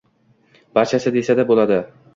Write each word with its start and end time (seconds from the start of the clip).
Barchasi 0.79 1.15
desa-da 1.19 1.49
bo‘ladi! 1.53 1.83